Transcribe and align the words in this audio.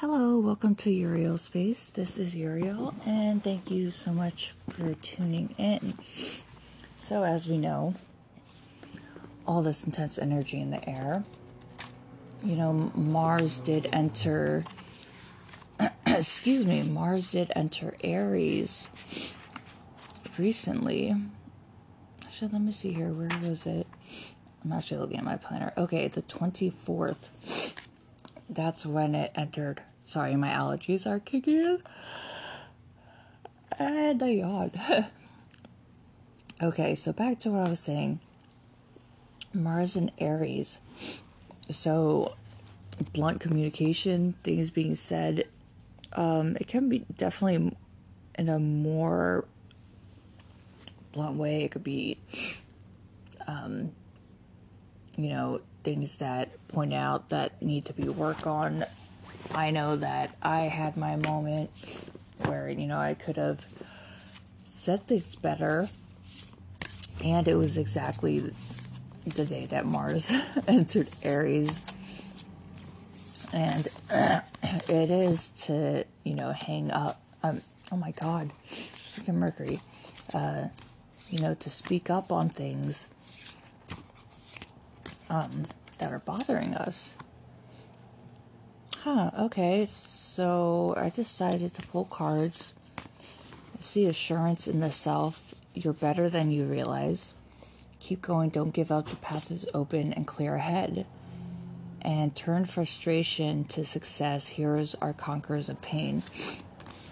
Hello, 0.00 0.38
welcome 0.38 0.74
to 0.76 0.90
Uriel 0.90 1.36
Space. 1.36 1.90
This 1.90 2.16
is 2.16 2.34
Uriel, 2.34 2.94
and 3.04 3.44
thank 3.44 3.70
you 3.70 3.90
so 3.90 4.12
much 4.12 4.54
for 4.70 4.94
tuning 4.94 5.54
in. 5.58 5.92
So, 6.98 7.22
as 7.22 7.46
we 7.46 7.58
know, 7.58 7.94
all 9.46 9.60
this 9.60 9.84
intense 9.84 10.18
energy 10.18 10.58
in 10.58 10.70
the 10.70 10.88
air, 10.88 11.22
you 12.42 12.56
know, 12.56 12.90
Mars 12.94 13.58
did 13.58 13.90
enter, 13.92 14.64
excuse 16.06 16.64
me, 16.64 16.80
Mars 16.82 17.30
did 17.30 17.52
enter 17.54 17.94
Aries 18.02 18.88
recently. 20.38 21.14
Actually, 22.24 22.52
let 22.52 22.62
me 22.62 22.72
see 22.72 22.94
here. 22.94 23.12
Where 23.12 23.38
was 23.46 23.66
it? 23.66 23.86
I'm 24.64 24.72
actually 24.72 24.96
looking 25.02 25.18
at 25.18 25.24
my 25.24 25.36
planner. 25.36 25.74
Okay, 25.76 26.08
the 26.08 26.22
24th. 26.22 27.76
That's 28.50 28.84
when 28.84 29.14
it 29.14 29.30
entered. 29.36 29.80
Sorry, 30.04 30.34
my 30.34 30.48
allergies 30.48 31.06
are 31.06 31.20
kicking 31.20 31.58
in. 31.58 31.82
And 33.78 34.20
I 34.20 35.10
okay, 36.62 36.96
so 36.96 37.12
back 37.12 37.38
to 37.40 37.50
what 37.50 37.66
I 37.66 37.70
was 37.70 37.78
saying. 37.78 38.18
Mars 39.54 39.94
and 39.94 40.10
Aries. 40.18 40.80
So, 41.70 42.34
blunt 43.12 43.40
communication, 43.40 44.34
things 44.42 44.70
being 44.70 44.96
said, 44.96 45.44
um, 46.14 46.56
it 46.56 46.66
can 46.66 46.88
be 46.88 47.04
definitely 47.16 47.76
in 48.36 48.48
a 48.48 48.58
more 48.58 49.44
blunt 51.12 51.36
way. 51.36 51.62
It 51.62 51.70
could 51.70 51.84
be, 51.84 52.18
um, 53.46 53.92
you 55.16 55.28
know, 55.28 55.60
things 55.84 56.18
that 56.18 56.50
point 56.72 56.94
out 56.94 57.30
that 57.30 57.60
need 57.62 57.84
to 57.86 57.92
be 57.92 58.08
worked 58.08 58.46
on. 58.46 58.84
I 59.52 59.70
know 59.70 59.96
that 59.96 60.36
I 60.42 60.60
had 60.62 60.96
my 60.96 61.16
moment 61.16 61.70
where, 62.44 62.68
you 62.70 62.86
know, 62.86 62.98
I 62.98 63.14
could 63.14 63.36
have 63.36 63.66
said 64.70 65.06
things 65.06 65.36
better. 65.36 65.88
And 67.22 67.46
it 67.48 67.54
was 67.54 67.76
exactly 67.76 68.52
the 69.26 69.44
day 69.44 69.66
that 69.66 69.84
Mars 69.84 70.32
entered 70.68 71.08
Aries. 71.22 71.82
And 73.52 73.86
it 74.88 75.10
is 75.10 75.50
to, 75.66 76.04
you 76.24 76.34
know, 76.34 76.52
hang 76.52 76.90
up. 76.90 77.20
Um, 77.42 77.62
oh 77.90 77.96
my 77.96 78.12
God, 78.12 78.52
freaking 78.64 79.34
Mercury. 79.34 79.80
Uh, 80.32 80.68
you 81.28 81.40
know, 81.40 81.54
to 81.54 81.70
speak 81.70 82.10
up 82.10 82.32
on 82.32 82.48
things 82.48 83.08
um, 85.30 85.64
that 86.00 86.12
are 86.12 86.18
bothering 86.20 86.74
us. 86.74 87.14
Huh, 88.98 89.30
okay, 89.38 89.86
so 89.86 90.94
I 90.96 91.10
decided 91.10 91.72
to 91.74 91.86
pull 91.86 92.04
cards. 92.04 92.74
see 93.78 94.06
assurance 94.06 94.66
in 94.66 94.80
the 94.80 94.90
self. 94.90 95.54
You're 95.74 95.94
better 95.94 96.28
than 96.28 96.50
you 96.50 96.64
realize. 96.64 97.32
Keep 97.98 98.22
going, 98.22 98.50
don't 98.50 98.74
give 98.74 98.90
up. 98.90 99.08
The 99.08 99.16
path 99.16 99.50
is 99.50 99.66
open 99.72 100.12
and 100.12 100.26
clear 100.26 100.56
ahead. 100.56 101.06
And 102.02 102.34
turn 102.34 102.64
frustration 102.64 103.64
to 103.66 103.84
success. 103.84 104.48
Heroes 104.48 104.94
are 105.00 105.12
conquerors 105.12 105.68
of 105.68 105.80
pain. 105.80 106.22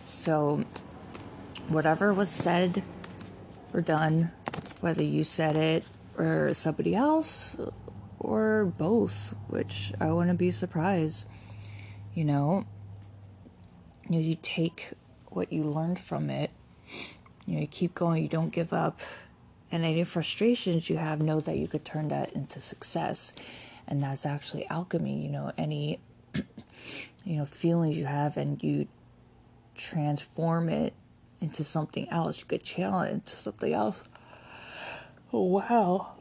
So, 0.07 0.65
whatever 1.69 2.13
was 2.13 2.31
said 2.31 2.83
or 3.73 3.81
done, 3.83 4.31
whether 4.81 5.03
you 5.03 5.25
said 5.25 5.57
it 5.57 5.85
or 6.17 6.53
somebody 6.53 6.95
else 6.95 7.57
or 8.19 8.67
both, 8.67 9.35
which 9.49 9.93
I 10.01 10.13
wouldn't 10.13 10.39
be 10.39 10.51
surprised. 10.51 11.27
You 12.15 12.25
know, 12.25 12.67
you 14.09 14.17
know, 14.17 14.21
you 14.21 14.37
take 14.43 14.93
what 15.29 15.53
you 15.53 15.63
learned 15.63 15.99
from 15.99 16.31
it. 16.31 16.51
You 17.47 17.55
know, 17.55 17.61
you 17.61 17.67
keep 17.67 17.95
going. 17.95 18.23
You 18.23 18.29
don't 18.29 18.53
give 18.53 18.73
up. 18.73 19.01
And 19.71 19.85
any 19.85 20.05
frustrations 20.05 20.89
you 20.89 20.97
have, 20.97 21.21
know 21.21 21.41
that 21.41 21.59
you 21.59 21.69
could 21.69 21.85
turn 21.85 22.09
that 22.09 22.33
into 22.33 22.61
success, 22.61 23.35
and 23.87 24.03
that's 24.03 24.25
actually 24.25 24.67
alchemy. 24.69 25.23
You 25.23 25.31
know, 25.31 25.53
any 25.59 26.01
you 27.25 27.37
know 27.37 27.45
feelings 27.45 27.99
you 27.99 28.07
have, 28.07 28.37
and 28.37 28.63
you 28.63 28.89
transform 29.77 30.69
it 30.71 30.95
into 31.41 31.63
something 31.63 32.09
else. 32.09 32.41
You 32.41 32.47
could 32.47 32.65
channel 32.65 33.03
it 33.03 33.13
into 33.13 33.37
something 33.37 33.73
else. 33.73 34.05
Oh 35.33 35.45
wow. 35.45 36.17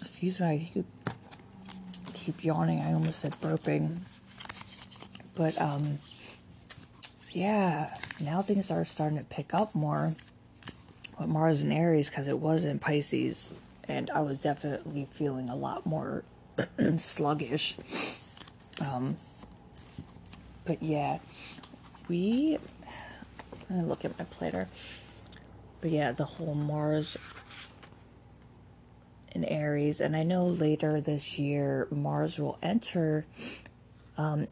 Excuse 0.00 0.40
me, 0.40 0.46
I 0.46 0.84
keep 2.28 2.44
yawning. 2.44 2.82
I 2.82 2.92
almost 2.92 3.20
said 3.20 3.32
burping. 3.36 4.00
But 5.34 5.58
um 5.58 5.98
yeah, 7.30 7.94
now 8.20 8.42
things 8.42 8.70
are 8.70 8.84
starting 8.84 9.16
to 9.16 9.24
pick 9.24 9.54
up 9.54 9.74
more 9.74 10.14
with 11.18 11.28
Mars 11.28 11.62
and 11.62 11.72
Aries 11.72 12.10
because 12.10 12.28
it 12.28 12.38
was 12.38 12.66
in 12.66 12.78
Pisces 12.78 13.54
and 13.84 14.10
I 14.10 14.20
was 14.20 14.42
definitely 14.42 15.06
feeling 15.06 15.48
a 15.48 15.56
lot 15.56 15.86
more 15.86 16.22
sluggish. 16.98 17.76
Um, 18.86 19.16
but 20.66 20.82
yeah, 20.82 21.20
we 22.08 22.58
I 23.70 23.80
look 23.80 24.04
at 24.04 24.18
my 24.18 24.26
planner. 24.26 24.68
But 25.80 25.92
yeah, 25.92 26.12
the 26.12 26.26
whole 26.26 26.54
Mars 26.54 27.16
in 29.38 29.44
Aries, 29.44 30.00
and 30.00 30.16
I 30.16 30.22
know 30.22 30.44
later 30.44 31.00
this 31.00 31.38
year 31.38 31.86
Mars 31.90 32.38
will 32.38 32.58
enter. 32.62 33.24
Um, 34.16 34.48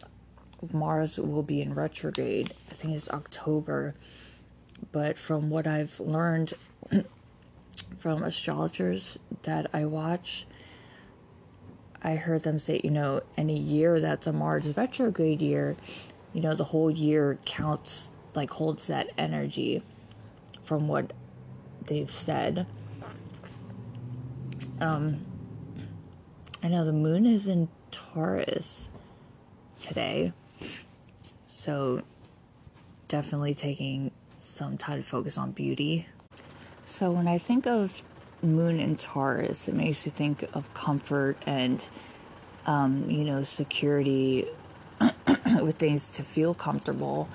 Mars 0.72 1.18
will 1.18 1.42
be 1.42 1.60
in 1.60 1.74
retrograde. 1.74 2.52
I 2.70 2.74
think 2.74 2.94
it's 2.94 3.10
October. 3.10 3.94
But 4.92 5.18
from 5.18 5.50
what 5.50 5.66
I've 5.66 5.98
learned 5.98 6.54
from 7.96 8.22
astrologers 8.22 9.18
that 9.42 9.68
I 9.72 9.84
watch, 9.86 10.46
I 12.02 12.14
heard 12.16 12.44
them 12.44 12.58
say, 12.58 12.80
you 12.84 12.90
know, 12.90 13.22
any 13.36 13.58
year 13.58 14.00
that's 14.00 14.26
a 14.26 14.32
Mars 14.32 14.76
retrograde 14.76 15.42
year, 15.42 15.76
you 16.32 16.40
know, 16.40 16.54
the 16.54 16.64
whole 16.64 16.90
year 16.90 17.38
counts 17.44 18.10
like 18.34 18.50
holds 18.50 18.86
that 18.86 19.10
energy 19.18 19.82
from 20.62 20.86
what 20.86 21.12
they've 21.86 22.10
said. 22.10 22.66
Um, 24.80 25.24
I 26.62 26.68
know 26.68 26.84
the 26.84 26.92
moon 26.92 27.26
is 27.26 27.46
in 27.46 27.68
Taurus 27.90 28.88
today, 29.80 30.32
so 31.46 32.02
definitely 33.08 33.54
taking 33.54 34.10
some 34.38 34.76
time 34.76 35.02
to 35.02 35.06
focus 35.06 35.38
on 35.38 35.52
beauty. 35.52 36.06
So 36.84 37.10
when 37.10 37.26
I 37.28 37.38
think 37.38 37.66
of 37.66 38.02
moon 38.42 38.78
in 38.78 38.96
Taurus, 38.96 39.68
it 39.68 39.74
makes 39.74 40.04
me 40.04 40.12
think 40.12 40.44
of 40.54 40.72
comfort 40.74 41.36
and, 41.46 41.84
um, 42.66 43.10
you 43.10 43.24
know, 43.24 43.42
security 43.42 44.46
with 45.62 45.76
things 45.76 46.08
to 46.10 46.22
feel 46.22 46.54
comfortable 46.54 47.28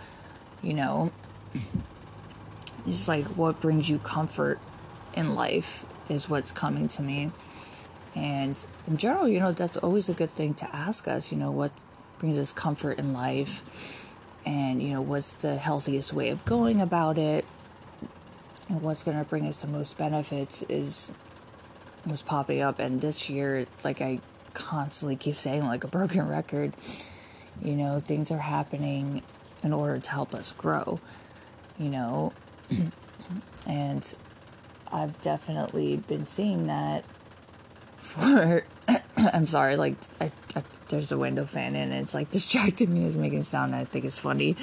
you 0.62 0.73
know 0.73 1.12
it's 2.85 3.08
like 3.08 3.25
what 3.25 3.59
brings 3.59 3.90
you 3.90 4.00
comfort 4.00 4.59
in 5.13 5.35
life 5.35 5.85
is 6.11 6.29
what's 6.29 6.51
coming 6.51 6.88
to 6.89 7.01
me. 7.01 7.31
And 8.16 8.63
in 8.88 8.97
general 8.97 9.27
you 9.27 9.39
know 9.39 9.51
that's 9.51 9.77
always 9.77 10.09
a 10.09 10.13
good 10.13 10.29
thing 10.29 10.53
to 10.55 10.75
ask 10.75 11.07
us 11.07 11.31
you 11.31 11.38
know 11.38 11.49
what 11.49 11.72
brings 12.19 12.38
us 12.38 12.51
comfort 12.51 12.99
in 12.99 13.13
life 13.13 14.13
and 14.45 14.83
you 14.83 14.89
know 14.89 15.01
what's 15.01 15.33
the 15.35 15.57
healthiest 15.57 16.13
way 16.13 16.29
of 16.29 16.44
going 16.45 16.81
about 16.81 17.17
it. 17.17 17.45
And 18.69 18.81
what's 18.81 19.03
going 19.03 19.17
to 19.17 19.25
bring 19.25 19.45
us 19.47 19.57
the 19.57 19.67
most 19.67 19.97
benefits 19.97 20.63
is 20.63 21.11
what's 22.05 22.22
popping 22.22 22.61
up. 22.61 22.79
And 22.79 23.01
this 23.01 23.29
year 23.29 23.66
like 23.83 24.01
i 24.01 24.19
constantly 24.53 25.16
keep 25.16 25.35
saying 25.35 25.66
like 25.66 25.85
a 25.85 25.88
broken 25.88 26.28
record 26.28 26.73
you 27.61 27.72
know 27.72 28.01
things 28.01 28.29
are 28.31 28.39
happening 28.39 29.23
in 29.63 29.73
order 29.73 29.99
to 29.99 30.09
help 30.09 30.34
us 30.34 30.52
grow, 30.52 30.99
you 31.78 31.90
know. 31.90 32.34
and 33.67 34.16
I've 34.91 35.20
definitely 35.22 35.97
been 35.97 36.26
seeing 36.26 36.67
that 36.67 37.05
for. 37.97 38.66
I'm 39.17 39.46
sorry, 39.46 39.78
like, 39.78 39.96
I, 40.20 40.32
I, 40.55 40.64
there's 40.90 41.11
a 41.11 41.17
window 41.17 41.46
fan 41.46 41.76
in 41.76 41.91
and 41.91 42.02
it's 42.02 42.14
like 42.14 42.32
distracting 42.38 42.93
me, 42.93 43.05
it's 43.05 43.16
making 43.16 43.43
sound, 43.43 43.76
I 43.76 43.85
think 43.85 44.05
it's 44.05 44.20
funny. 44.20 44.55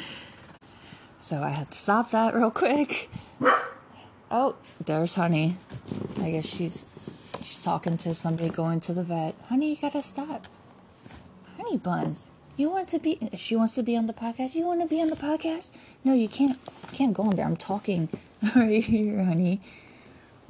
So 1.19 1.43
I 1.43 1.51
had 1.51 1.71
to 1.71 1.77
stop 1.77 2.11
that 2.11 2.35
real 2.35 2.51
quick. 2.51 3.11
Oh, 4.31 4.57
there's 4.85 5.15
Honey. 5.15 5.57
I 6.21 6.31
guess 6.31 6.47
she's 6.47 7.33
she's 7.43 7.63
talking 7.63 7.97
to 7.99 8.15
somebody 8.15 8.51
going 8.51 8.79
to 8.81 8.93
the 8.93 9.03
vet. 9.03 9.35
Honey, 9.49 9.71
you 9.71 9.77
gotta 9.77 10.03
stop. 10.03 10.47
Honey 11.57 11.79
bun. 11.79 12.17
You 12.57 12.71
want 12.71 12.89
to 12.89 12.99
be? 12.99 13.19
She 13.35 13.57
wants 13.57 13.75
to 13.77 13.83
be 13.83 13.97
on 13.97 14.07
the 14.07 14.13
podcast. 14.13 14.55
You 14.55 14.67
want 14.67 14.83
to 14.83 14.87
be 14.87 15.01
on 15.01 15.09
the 15.09 15.17
podcast? 15.17 15.71
No, 16.05 16.13
you 16.13 16.29
can't. 16.29 16.59
You 16.91 16.97
can't 16.97 17.15
go 17.15 17.23
on 17.23 17.37
there. 17.37 17.47
I'm 17.47 17.57
talking 17.57 18.09
right 18.57 18.85
here, 18.85 19.25
honey. 19.25 19.61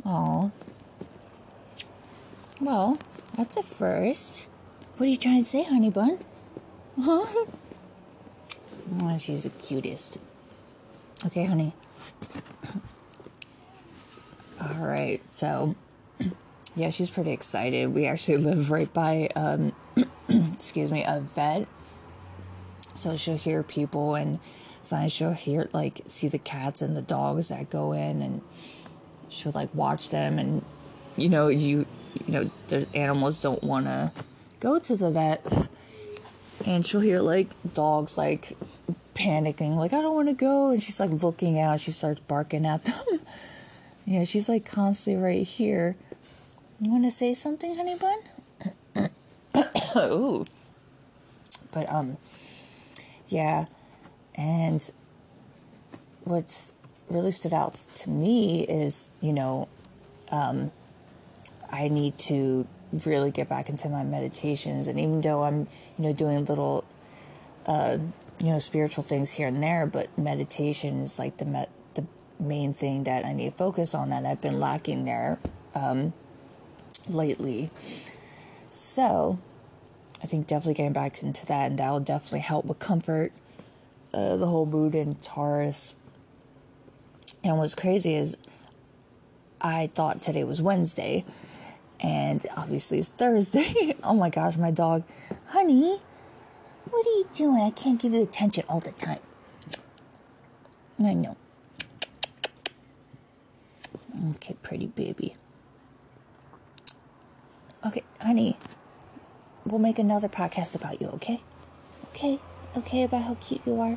Oh. 0.05 0.51
Well, 2.61 2.99
that's 3.37 3.57
a 3.57 3.63
first. 3.63 4.47
What 4.97 5.07
are 5.07 5.11
you 5.11 5.17
trying 5.17 5.39
to 5.39 5.45
say, 5.49 5.65
honey 5.65 5.91
bun? 5.91 6.19
Huh? 7.01 7.25
Oh, 9.03 9.19
she's 9.19 9.45
the 9.45 9.51
cutest. 9.51 10.19
Okay, 11.25 11.45
honey. 11.45 11.73
All 14.61 14.85
right, 14.85 15.23
so 15.31 15.77
yeah, 16.75 16.91
she's 16.91 17.11
pretty 17.11 17.31
excited. 17.31 17.95
We 17.95 18.07
actually 18.07 18.39
live 18.39 18.73
right 18.73 18.93
by, 18.93 19.29
um, 19.37 19.73
excuse 20.29 20.91
me, 20.91 21.05
a 21.05 21.21
vet. 21.21 21.69
So 22.95 23.17
she'll 23.17 23.37
hear 23.37 23.63
people 23.63 24.17
and 24.17 24.41
sometimes 24.83 25.13
she'll 25.13 25.33
hear, 25.33 25.69
like, 25.73 26.01
see 26.07 26.27
the 26.27 26.39
cats 26.39 26.83
and 26.83 26.97
the 26.97 27.03
dogs 27.03 27.49
that 27.49 27.71
go 27.71 27.93
in 27.93 28.23
and 28.23 28.43
she'll, 29.31 29.53
like, 29.53 29.75
watch 29.75 30.11
them. 30.11 30.39
And, 30.39 30.65
you 31.17 31.29
know, 31.29 31.49
you, 31.49 31.87
you 32.27 32.33
know, 32.33 32.51
the 32.69 32.87
animals 32.95 33.41
don't 33.41 33.63
want 33.63 33.87
to 33.87 34.13
go 34.61 34.79
to 34.79 34.97
the 34.97 35.11
vet. 35.11 35.69
And 36.67 36.85
she'll 36.85 37.01
hear, 37.01 37.21
like, 37.21 37.49
dogs, 37.75 38.19
like, 38.19 38.57
panicking, 39.15 39.77
like, 39.77 39.93
I 39.93 40.01
don't 40.01 40.15
want 40.15 40.29
to 40.29 40.35
go. 40.35 40.71
And 40.71 40.83
she's, 40.83 41.01
like, 41.01 41.11
looking 41.11 41.59
out. 41.59 41.81
She 41.81 41.91
starts 41.91 42.21
barking 42.21 42.67
at 42.67 42.85
them. 42.85 43.21
yeah, 44.05 44.25
she's, 44.25 44.49
like, 44.49 44.65
constantly 44.65 45.23
right 45.23 45.47
here. 45.47 45.97
You 46.81 46.91
want 46.91 47.05
to 47.05 47.11
say 47.11 47.35
something, 47.35 47.77
honey 47.77 47.97
bun? 47.99 49.11
Ooh. 49.97 50.45
But, 51.73 51.93
um, 51.93 52.17
yeah. 53.29 53.67
And 54.35 54.89
what's 56.25 56.75
really 57.11 57.31
stood 57.31 57.53
out 57.53 57.75
to 57.75 58.11
me 58.11 58.65
is, 58.65 59.09
you 59.21 59.33
know, 59.33 59.69
um, 60.31 60.73
I 61.71 61.89
need 61.89 62.19
to 62.21 62.67
really 63.05 63.31
get 63.31 63.49
back 63.49 63.69
into 63.69 63.89
my 63.89 64.03
meditations. 64.03 64.89
And 64.89 64.99
even 64.99 65.21
though 65.21 65.45
I'm, 65.45 65.61
you 65.99 66.05
know, 66.05 66.13
doing 66.13 66.45
little, 66.45 66.85
uh, 67.67 67.99
you 68.39 68.53
know, 68.53 68.59
spiritual 68.59 69.05
things 69.05 69.33
here 69.33 69.49
and 69.49 69.63
there, 69.63 69.87
but 69.87 70.17
meditation 70.17 71.01
is 71.01 71.19
like 71.19 71.39
the 71.39 71.45
met 71.45 71.71
the 71.95 72.07
main 72.39 72.73
thing 72.73 73.05
that 73.05 73.25
I 73.25 73.33
need 73.33 73.51
to 73.51 73.57
focus 73.57 73.95
on 73.95 74.11
that 74.11 74.25
I've 74.25 74.41
been 74.41 74.61
lacking 74.61 75.05
there. 75.05 75.39
Um, 75.75 76.13
lately. 77.09 77.71
So, 78.71 79.39
I 80.23 80.27
think 80.27 80.47
definitely 80.47 80.75
getting 80.75 80.93
back 80.93 81.23
into 81.23 81.47
that, 81.47 81.71
and 81.71 81.79
that 81.79 81.91
will 81.91 82.01
definitely 82.01 82.41
help 82.41 82.65
with 82.65 82.79
comfort, 82.79 83.33
uh, 84.13 84.37
the 84.37 84.47
whole 84.47 84.67
mood 84.67 84.95
in 84.95 85.17
Taurus. 85.17 85.95
And 87.49 87.57
what's 87.59 87.75
crazy 87.75 88.15
is, 88.15 88.37
I 89.59 89.87
thought 89.87 90.21
today 90.21 90.45
was 90.45 90.61
Wednesday, 90.61 91.25
and 91.99 92.45
obviously 92.55 92.99
it's 92.99 93.09
Thursday. 93.09 93.97
oh 94.05 94.13
my 94.13 94.29
gosh, 94.29 94.57
my 94.57 94.71
dog, 94.71 95.03
honey, 95.47 95.99
what 96.91 97.07
are 97.07 97.11
you 97.11 97.29
doing? 97.35 97.63
I 97.63 97.71
can't 97.71 97.99
give 97.99 98.13
you 98.13 98.23
attention 98.23 98.65
all 98.69 98.81
the 98.81 98.93
time. 98.93 99.21
I 101.03 101.15
know. 101.15 101.37
Okay, 104.31 104.55
pretty 104.63 104.89
baby. 104.89 105.35
Okay, 107.87 108.03
honey, 108.21 108.59
we'll 109.65 109.79
make 109.79 109.99
another 109.99 110.29
podcast 110.29 110.75
about 110.75 111.01
you, 111.01 111.09
okay? 111.15 111.41
Okay, 112.11 112.41
okay, 112.77 113.05
about 113.05 113.23
how 113.23 113.35
cute 113.41 113.63
you 113.65 113.81
are. 113.81 113.97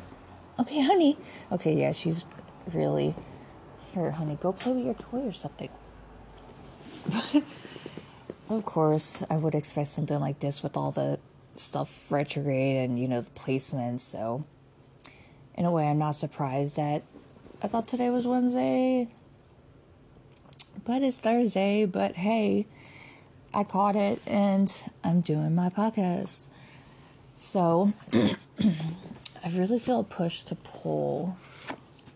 Okay, 0.58 0.80
honey. 0.80 1.18
Okay, 1.50 1.74
yeah, 1.74 1.92
she's 1.92 2.24
really. 2.72 3.14
Here, 3.92 4.10
honey, 4.12 4.38
go 4.40 4.52
play 4.52 4.72
with 4.72 4.84
your 4.84 4.94
toy 4.94 5.28
or 5.28 5.32
something. 5.32 5.68
of 8.48 8.64
course, 8.64 9.22
I 9.28 9.36
would 9.36 9.54
expect 9.54 9.88
something 9.88 10.18
like 10.18 10.40
this 10.40 10.62
with 10.62 10.76
all 10.76 10.90
the 10.90 11.18
stuff 11.56 12.10
retrograde 12.10 12.76
and, 12.76 12.98
you 12.98 13.08
know, 13.08 13.20
the 13.20 13.30
placements, 13.30 14.00
so. 14.00 14.44
In 15.54 15.66
a 15.66 15.70
way, 15.70 15.88
I'm 15.88 15.98
not 15.98 16.16
surprised 16.16 16.76
that 16.76 17.02
I 17.62 17.68
thought 17.68 17.86
today 17.86 18.08
was 18.08 18.26
Wednesday. 18.26 19.08
But 20.84 21.02
it's 21.02 21.18
Thursday, 21.18 21.84
but 21.84 22.16
hey 22.16 22.66
I 23.54 23.64
caught 23.64 23.96
it 23.96 24.18
and 24.26 24.72
I'm 25.04 25.20
doing 25.20 25.54
my 25.54 25.68
podcast. 25.68 26.46
So 27.34 27.92
I 28.12 29.48
really 29.50 29.78
feel 29.78 30.00
a 30.00 30.04
push 30.04 30.42
to 30.44 30.54
pull 30.54 31.36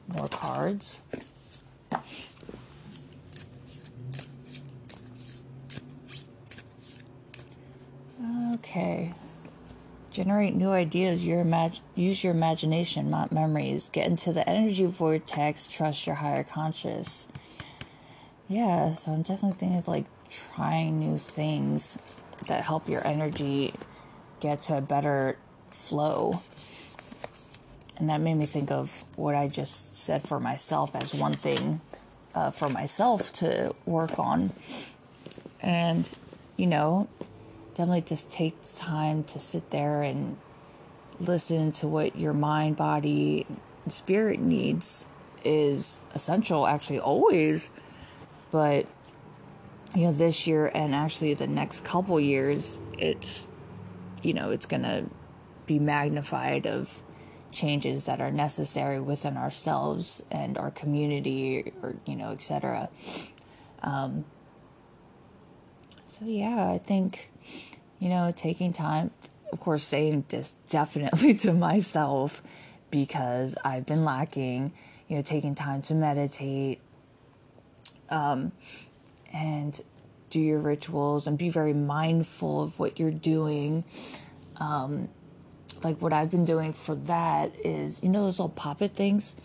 more 0.09 0.29
cards. 0.29 1.01
Okay. 8.57 9.13
Generate 10.11 10.55
new 10.55 10.71
ideas. 10.71 11.27
Your 11.27 11.45
imag- 11.45 11.83
use 11.95 12.25
your 12.25 12.33
imagination, 12.33 13.11
not 13.11 13.33
memories. 13.33 13.91
Get 13.91 14.07
into 14.07 14.33
the 14.33 14.49
energy 14.49 14.87
vortex. 14.87 15.67
Trust 15.67 16.07
your 16.07 16.17
higher 16.17 16.43
conscious. 16.43 17.29
Yeah, 18.49 18.95
so 18.95 19.13
I'm 19.13 19.23
definitely 19.23 19.59
thinking 19.59 19.79
of 19.79 19.89
like 19.89 20.07
trying 20.31 20.99
new 20.99 21.19
things 21.19 21.99
that 22.47 22.65
help 22.65 22.89
your 22.89 23.07
energy 23.07 23.75
get 24.41 24.63
to 24.63 24.79
a 24.79 24.81
better 24.81 25.37
flow. 25.71 26.41
And 27.99 28.09
that 28.09 28.21
made 28.21 28.35
me 28.35 28.47
think 28.47 28.71
of 28.71 29.05
what 29.17 29.35
I 29.35 29.49
just 29.49 29.97
said 29.97 30.23
for 30.23 30.41
myself 30.41 30.95
as 30.95 31.13
one 31.15 31.35
thing 31.35 31.81
uh, 32.35 32.51
for 32.51 32.69
myself 32.69 33.33
to 33.35 33.75
work 33.85 34.19
on. 34.19 34.53
And, 35.61 36.09
you 36.57 36.67
know, 36.67 37.09
definitely 37.77 38.01
just 38.01 38.33
takes 38.33 38.73
time 38.73 39.23
to 39.25 39.39
sit 39.39 39.71
there 39.71 40.01
and 40.01 40.39
listen 41.21 41.71
to 41.71 41.87
what 41.87 42.17
your 42.17 42.33
mind, 42.33 42.77
body, 42.77 43.47
spirit 43.89 44.41
needs 44.41 45.05
is 45.45 46.01
essential, 46.15 46.67
actually, 46.67 46.99
always. 46.99 47.69
But 48.51 48.87
you 49.95 50.03
know, 50.03 50.13
this 50.13 50.47
year 50.47 50.71
and 50.75 50.95
actually 50.95 51.35
the 51.35 51.47
next 51.47 51.85
couple 51.85 52.19
years, 52.19 52.79
it's, 52.99 53.47
you 54.23 54.33
know, 54.33 54.51
it's 54.51 54.67
going 54.67 54.83
to 54.83 55.05
be 55.67 55.79
magnified 55.79 56.67
of 56.67 57.03
changes 57.53 58.07
that 58.07 58.21
are 58.21 58.31
necessary 58.31 59.01
within 59.01 59.37
ourselves 59.37 60.23
and 60.31 60.59
our 60.59 60.71
community 60.71 61.73
or, 61.83 61.97
you 62.05 62.17
know, 62.17 62.31
etc. 62.31 62.89
Um, 63.83 64.25
so, 66.07 66.25
yeah, 66.25 66.71
I 66.71 66.79
think, 66.79 67.31
you 67.99 68.09
know, 68.09 68.33
taking 68.35 68.73
time, 68.73 69.11
of 69.53 69.61
course, 69.61 69.83
saying 69.83 70.25
this 70.29 70.55
definitely 70.69 71.35
to 71.45 71.53
myself 71.53 72.43
because 72.91 73.57
I've 73.65 73.85
been 73.85 74.05
lacking, 74.05 74.73
you 75.09 75.17
know, 75.17 75.23
taking 75.23 75.55
time 75.55 75.83
to 75.83 75.95
meditate, 75.95 76.81
um, 78.09 78.53
and 79.33 79.81
do 80.31 80.41
your 80.41 80.61
rituals 80.61 81.27
and 81.27 81.37
be 81.37 81.49
very 81.49 81.75
mindful 81.75 82.63
of 82.63 82.79
what 82.79 82.99
you're 82.99 83.11
doing. 83.11 83.85
Um, 84.59 85.09
like 85.83 86.01
what 86.01 86.13
I've 86.13 86.31
been 86.31 86.45
doing 86.45 86.73
for 86.73 86.95
that 86.95 87.53
is, 87.65 88.03
you 88.03 88.09
know, 88.09 88.25
those 88.25 88.39
little 88.39 88.49
Pop 88.49 88.83
It 88.83 88.95
things? 88.95 89.37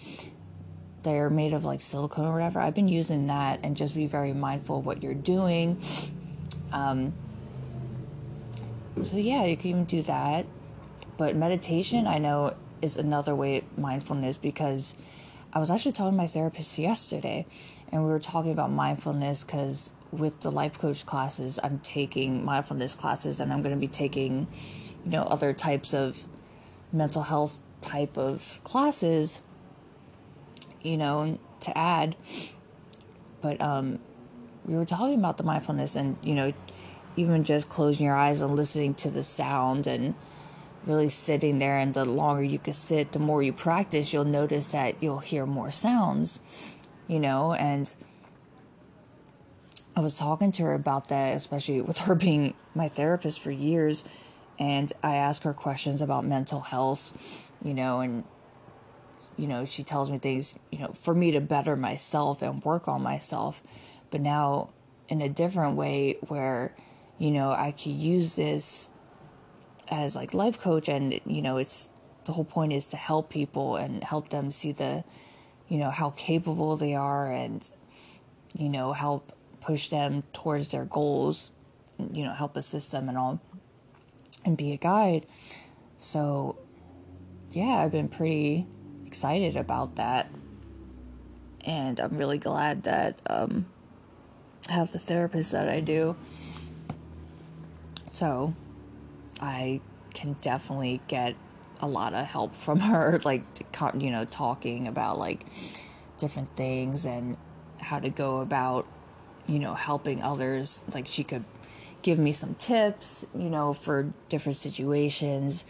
They're 1.04 1.30
made 1.30 1.54
of 1.54 1.66
like 1.66 1.82
silicone 1.82 2.26
or 2.26 2.34
whatever. 2.34 2.60
I've 2.60 2.76
been 2.76 2.88
using 2.88 3.28
that 3.28 3.60
and 3.64 3.76
just 3.76 3.96
be 3.96 4.06
very 4.06 4.34
mindful 4.34 4.80
of 4.80 4.86
what 4.86 5.04
you're 5.04 5.14
doing. 5.14 5.82
Um, 6.72 7.14
so, 9.02 9.18
yeah, 9.18 9.46
you 9.46 9.58
can 9.58 9.70
even 9.70 9.86
do 9.86 10.02
that. 10.04 10.46
But 11.18 11.36
meditation, 11.36 12.08
I 12.08 12.18
know, 12.18 12.56
is 12.82 12.98
another 12.98 13.36
way 13.36 13.64
mindfulness 13.78 14.38
because 14.38 14.96
I 15.54 15.60
was 15.60 15.70
actually 15.70 15.92
talking 15.92 16.14
to 16.14 16.18
my 16.18 16.28
therapist 16.28 16.80
yesterday 16.80 17.46
and 17.92 18.04
we 18.04 18.10
were 18.10 18.20
talking 18.20 18.52
about 18.52 18.72
mindfulness 18.72 19.44
because 19.44 19.92
with 20.12 20.42
the 20.42 20.52
life 20.52 20.80
coach 20.80 21.06
classes, 21.06 21.60
I'm 21.64 21.80
taking 21.80 22.44
mindfulness 22.44 22.96
classes 22.96 23.40
and 23.40 23.52
I'm 23.52 23.62
going 23.62 23.76
to 23.76 23.80
be 23.80 23.88
taking, 23.88 24.48
you 25.06 25.12
know, 25.12 25.24
other 25.24 25.54
types 25.54 25.94
of 25.94 26.26
mental 26.92 27.24
health 27.24 27.60
type 27.82 28.18
of 28.18 28.60
classes, 28.64 29.42
you 30.82 30.98
know, 30.98 31.40
to 31.62 31.78
add. 31.78 32.16
But 33.42 33.60
um, 33.62 34.00
we 34.66 34.76
were 34.76 34.86
talking 34.86 35.20
about 35.20 35.38
the 35.38 35.44
mindfulness 35.44 35.96
and, 35.96 36.18
you 36.22 36.36
know, 36.36 36.54
even 37.16 37.44
just 37.44 37.70
closing 37.70 38.06
your 38.06 38.16
eyes 38.16 38.42
and 38.42 38.56
listening 38.56 38.94
to 38.96 39.10
the 39.10 39.24
sound 39.24 39.88
and 39.88 40.16
really 40.86 41.10
sitting 41.10 41.60
there. 41.60 41.78
And 41.78 41.94
the 41.94 42.06
longer 42.06 42.44
you 42.44 42.60
can 42.60 42.74
sit, 42.74 43.12
the 43.12 43.20
more 43.20 43.44
you 43.44 43.54
practice, 43.54 44.14
you'll 44.14 44.26
notice 44.26 44.68
that 44.68 44.96
you'll 45.02 45.20
hear 45.20 45.46
more 45.46 45.72
sounds, 45.72 46.40
you 47.08 47.20
know, 47.20 47.54
and 47.54 47.94
I 49.96 50.00
was 50.00 50.16
talking 50.16 50.52
to 50.54 50.64
her 50.64 50.74
about 50.74 51.10
that, 51.10 51.36
especially 51.36 51.82
with 51.82 52.00
her 52.00 52.16
being 52.28 52.54
my 52.74 52.88
therapist 52.88 53.40
for 53.40 53.52
years. 53.52 54.04
And 54.60 54.94
I 55.02 55.16
ask 55.16 55.44
her 55.44 55.54
questions 55.54 56.02
about 56.02 56.24
mental 56.24 56.62
health, 56.62 57.52
you 57.64 57.74
know, 57.74 58.00
and, 58.00 58.24
you 59.38 59.48
know, 59.48 59.66
she 59.66 59.84
tells 59.84 60.12
me 60.12 60.20
things, 60.20 60.56
you 60.72 60.80
know, 60.80 60.90
for 60.90 61.16
me 61.16 61.32
to 61.32 61.42
better 61.42 61.76
myself 61.76 62.42
and 62.42 62.64
work 62.64 62.88
on 62.88 63.02
myself. 63.02 63.64
But 64.12 64.22
now 64.22 64.70
in 65.10 65.22
a 65.22 65.30
different 65.30 65.76
way 65.76 66.18
where, 66.28 66.76
you 67.18 67.32
know, 67.32 67.52
I 67.52 67.72
could 67.72 67.94
use 67.94 68.36
this 68.36 68.90
as 69.90 70.16
like 70.16 70.34
life 70.34 70.60
coach 70.60 70.88
and, 70.88 71.20
you 71.26 71.42
know, 71.42 71.58
it's 71.58 71.90
the 72.26 72.34
whole 72.34 72.46
point 72.46 72.72
is 72.72 72.88
to 72.88 72.98
help 72.98 73.30
people 73.30 73.76
and 73.76 74.04
help 74.04 74.30
them 74.30 74.52
see 74.52 74.72
the, 74.72 75.04
you 75.68 75.78
know, 75.78 75.90
how 75.90 76.12
capable 76.12 76.78
they 76.78 76.94
are 76.94 77.32
and, 77.32 77.70
you 78.54 78.70
know, 78.70 78.94
help 78.94 79.34
push 79.60 79.88
them 79.90 80.24
towards 80.34 80.70
their 80.70 80.86
goals, 80.86 81.52
you 82.12 82.24
know, 82.24 82.34
help 82.34 82.56
assist 82.56 82.92
them 82.92 83.10
and 83.10 83.18
all, 83.18 83.42
and 84.46 84.58
be 84.58 84.72
a 84.72 84.78
guide. 84.78 85.26
So, 85.98 86.58
yeah, 87.52 87.78
I've 87.78 87.92
been 87.92 88.10
pretty 88.10 88.68
excited 89.06 89.56
about 89.56 89.96
that. 89.96 90.30
And 91.64 92.00
I'm 92.00 92.18
really 92.18 92.40
glad 92.40 92.84
that 92.84 93.20
um, 93.28 93.68
have 94.70 94.92
the 94.92 95.00
therapist 95.00 95.52
that 95.52 95.68
I 95.68 95.80
do. 95.80 96.16
So, 98.12 98.54
I 99.40 99.82
can 100.14 100.36
definitely 100.42 101.02
get 101.08 101.36
a 101.80 101.88
lot 101.88 102.14
of 102.14 102.26
help 102.28 102.54
from 102.54 102.80
her, 102.92 103.20
like, 103.24 103.44
you 103.98 104.12
know, 104.12 104.26
talking 104.26 104.88
about 104.88 105.18
like 105.18 105.46
different 106.18 106.56
things 106.56 107.06
and 107.06 107.38
how 107.80 108.00
to 108.00 108.10
go 108.10 108.42
about, 108.42 108.86
you 109.48 109.60
know, 109.60 109.74
helping 109.74 110.22
others. 110.22 110.82
Like, 110.94 111.08
she 111.08 111.24
could 111.24 111.46
give 112.02 112.20
me 112.20 112.32
some 112.32 112.56
tips, 112.56 113.26
you 113.36 113.50
know, 113.50 113.74
for 113.74 114.14
different 114.30 114.58
situations. 114.58 115.66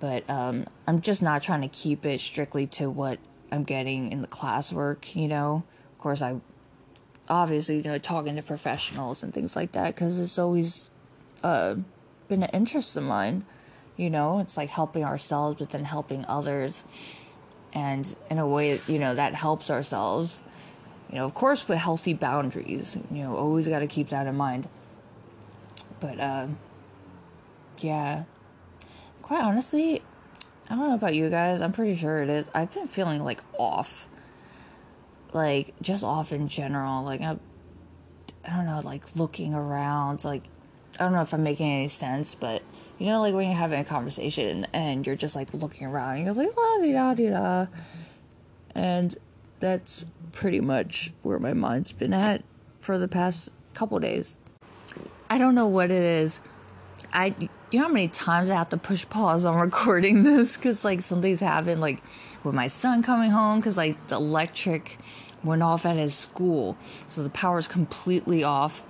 But 0.00 0.28
um, 0.28 0.66
I'm 0.86 1.00
just 1.00 1.22
not 1.22 1.42
trying 1.42 1.60
to 1.62 1.68
keep 1.68 2.04
it 2.04 2.20
strictly 2.20 2.66
to 2.68 2.90
what 2.90 3.18
I'm 3.50 3.64
getting 3.64 4.10
in 4.10 4.20
the 4.20 4.28
classwork, 4.28 5.14
you 5.14 5.28
know. 5.28 5.64
Of 5.92 5.98
course, 5.98 6.22
I 6.22 6.40
obviously, 7.28 7.76
you 7.76 7.82
know, 7.82 7.98
talking 7.98 8.36
to 8.36 8.42
professionals 8.42 9.22
and 9.22 9.32
things 9.32 9.56
like 9.56 9.72
that 9.72 9.94
because 9.94 10.18
it's 10.18 10.38
always 10.38 10.90
uh, 11.42 11.76
been 12.28 12.42
an 12.42 12.50
interest 12.52 12.96
of 12.96 13.04
mine. 13.04 13.44
You 13.96 14.10
know, 14.10 14.38
it's 14.38 14.56
like 14.56 14.70
helping 14.70 15.04
ourselves, 15.04 15.58
but 15.58 15.70
then 15.70 15.84
helping 15.84 16.24
others. 16.26 16.82
And 17.72 18.14
in 18.30 18.38
a 18.38 18.46
way, 18.46 18.80
you 18.86 18.98
know, 18.98 19.14
that 19.14 19.34
helps 19.34 19.70
ourselves. 19.70 20.42
You 21.10 21.18
know, 21.18 21.24
of 21.24 21.34
course, 21.34 21.68
with 21.68 21.78
healthy 21.78 22.14
boundaries. 22.14 22.96
You 23.10 23.24
know, 23.24 23.36
always 23.36 23.68
got 23.68 23.80
to 23.80 23.86
keep 23.86 24.08
that 24.08 24.26
in 24.26 24.36
mind. 24.36 24.68
But, 26.00 26.18
uh, 26.18 26.46
yeah. 27.78 28.24
Quite 29.20 29.42
honestly, 29.42 30.02
I 30.68 30.74
don't 30.74 30.88
know 30.88 30.94
about 30.94 31.14
you 31.14 31.28
guys. 31.28 31.60
I'm 31.60 31.72
pretty 31.72 31.94
sure 31.94 32.22
it 32.22 32.28
is. 32.28 32.50
I've 32.54 32.72
been 32.72 32.86
feeling 32.86 33.22
like 33.22 33.42
off. 33.58 34.08
Like, 35.32 35.74
just 35.80 36.04
off 36.04 36.32
in 36.32 36.48
general. 36.48 37.02
Like, 37.02 37.20
I, 37.20 37.38
I 38.46 38.56
don't 38.56 38.66
know, 38.66 38.80
like 38.84 39.16
looking 39.16 39.54
around. 39.54 40.24
Like, 40.24 40.42
I 40.98 41.04
don't 41.04 41.12
know 41.12 41.22
if 41.22 41.32
I'm 41.32 41.42
making 41.42 41.70
any 41.70 41.88
sense, 41.88 42.34
but 42.34 42.62
you 42.98 43.06
know, 43.06 43.20
like 43.20 43.34
when 43.34 43.46
you're 43.46 43.56
having 43.56 43.80
a 43.80 43.84
conversation 43.84 44.66
and 44.72 45.06
you're 45.06 45.16
just 45.16 45.34
like 45.34 45.52
looking 45.54 45.86
around 45.86 46.16
and 46.16 46.26
you're 46.26 46.34
like, 46.34 46.56
la 46.56 46.78
di 46.78 46.92
da 46.92 47.14
di 47.14 47.28
da. 47.30 47.66
And 48.74 49.16
that's 49.60 50.06
pretty 50.32 50.60
much 50.60 51.12
where 51.22 51.38
my 51.38 51.52
mind's 51.52 51.92
been 51.92 52.12
at 52.12 52.44
for 52.80 52.98
the 52.98 53.08
past 53.08 53.50
couple 53.74 53.98
days. 53.98 54.36
I 55.28 55.38
don't 55.38 55.54
know 55.54 55.66
what 55.66 55.90
it 55.90 56.02
is. 56.02 56.40
I 57.12 57.34
you 57.70 57.78
know 57.78 57.86
how 57.86 57.92
many 57.92 58.08
times 58.08 58.50
I 58.50 58.56
have 58.56 58.68
to 58.70 58.76
push 58.76 59.08
pause 59.08 59.44
on 59.44 59.56
recording 59.60 60.22
this? 60.22 60.56
Because 60.56 60.84
like 60.84 61.00
something's 61.00 61.40
happened 61.40 61.80
like 61.80 62.02
with 62.44 62.54
my 62.54 62.66
son 62.66 63.02
coming 63.02 63.30
home 63.30 63.60
because 63.60 63.76
like 63.76 64.06
the 64.08 64.16
electric 64.16 64.98
went 65.44 65.62
off 65.62 65.84
at 65.84 65.96
his 65.96 66.14
school 66.14 66.76
so 67.08 67.22
the 67.22 67.30
power's 67.30 67.68
completely 67.68 68.42
off. 68.44 68.84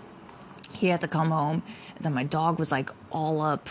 He 0.74 0.88
had 0.88 1.00
to 1.02 1.08
come 1.08 1.30
home 1.30 1.62
and 1.96 2.04
then 2.04 2.14
my 2.14 2.24
dog 2.24 2.58
was 2.58 2.72
like 2.72 2.90
all 3.10 3.40
up 3.40 3.68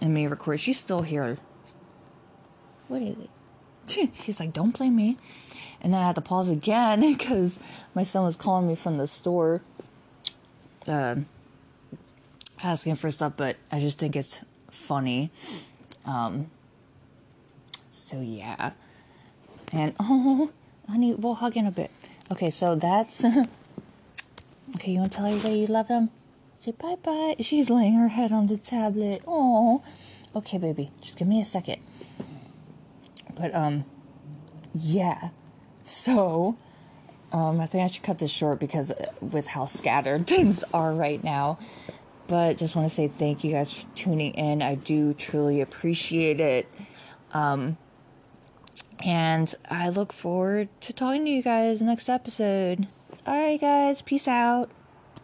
in 0.00 0.14
me 0.14 0.26
record 0.26 0.60
she's 0.60 0.78
still 0.78 1.02
here. 1.02 1.38
What 2.88 3.02
is 3.02 3.16
it? 3.18 4.14
She's 4.14 4.38
like 4.40 4.52
don't 4.52 4.76
blame 4.76 4.96
me. 4.96 5.16
And 5.80 5.92
then 5.92 6.02
i 6.02 6.06
had 6.06 6.16
to 6.16 6.20
pause 6.20 6.48
again 6.48 7.00
because 7.12 7.58
my 7.94 8.02
son 8.02 8.24
was 8.24 8.36
calling 8.36 8.68
me 8.68 8.74
from 8.74 8.98
the 8.98 9.06
store 9.06 9.62
uh, 10.86 11.16
asking 12.62 12.96
for 12.96 13.10
stuff, 13.10 13.34
but 13.36 13.56
I 13.70 13.80
just 13.80 13.98
think 13.98 14.16
it's 14.16 14.44
funny. 14.70 15.30
Um, 16.04 16.50
so 17.90 18.20
yeah. 18.20 18.72
And 19.72 19.94
oh, 20.00 20.50
honey, 20.88 21.14
we'll 21.14 21.34
hug 21.34 21.56
in 21.56 21.66
a 21.66 21.70
bit. 21.70 21.90
Okay, 22.30 22.50
so 22.50 22.74
that's. 22.74 23.24
okay, 24.74 24.92
you 24.92 25.00
want 25.00 25.12
to 25.12 25.18
tell 25.18 25.26
everybody 25.26 25.60
you 25.60 25.66
love 25.66 25.88
them? 25.88 26.10
Say 26.60 26.72
bye 26.72 26.96
bye. 27.02 27.36
She's 27.40 27.70
laying 27.70 27.94
her 27.94 28.08
head 28.08 28.32
on 28.32 28.48
the 28.48 28.56
tablet. 28.58 29.22
Oh, 29.26 29.84
okay, 30.34 30.58
baby. 30.58 30.90
Just 31.00 31.16
give 31.16 31.28
me 31.28 31.40
a 31.40 31.44
second. 31.44 31.80
But 33.34 33.54
um, 33.54 33.84
yeah. 34.74 35.30
So, 35.84 36.56
um, 37.32 37.60
I 37.60 37.66
think 37.66 37.84
I 37.84 37.86
should 37.86 38.02
cut 38.02 38.18
this 38.18 38.30
short 38.30 38.58
because 38.58 38.90
uh, 38.90 39.06
with 39.20 39.48
how 39.48 39.64
scattered 39.64 40.26
things 40.26 40.64
are 40.72 40.92
right 40.92 41.22
now. 41.22 41.58
But 42.28 42.58
just 42.58 42.76
want 42.76 42.86
to 42.86 42.94
say 42.94 43.08
thank 43.08 43.42
you 43.42 43.52
guys 43.52 43.72
for 43.72 43.88
tuning 43.96 44.34
in. 44.34 44.62
I 44.62 44.74
do 44.76 45.14
truly 45.14 45.60
appreciate 45.60 46.40
it. 46.40 46.68
Um, 47.32 47.78
and 49.04 49.54
I 49.70 49.88
look 49.88 50.12
forward 50.12 50.68
to 50.82 50.92
talking 50.92 51.24
to 51.24 51.30
you 51.30 51.42
guys 51.42 51.80
next 51.80 52.08
episode. 52.08 52.86
All 53.26 53.38
right, 53.38 53.60
guys, 53.60 54.02
peace 54.02 54.28
out. 54.28 54.70